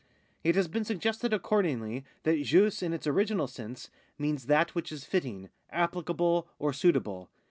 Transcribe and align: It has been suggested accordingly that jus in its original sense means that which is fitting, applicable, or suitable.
It 0.43 0.55
has 0.55 0.67
been 0.67 0.83
suggested 0.83 1.31
accordingly 1.31 2.05
that 2.23 2.41
jus 2.43 2.81
in 2.81 2.91
its 2.91 3.05
original 3.05 3.45
sense 3.45 3.91
means 4.17 4.47
that 4.47 4.73
which 4.73 4.91
is 4.91 5.05
fitting, 5.05 5.49
applicable, 5.71 6.47
or 6.57 6.73
suitable. 6.73 7.29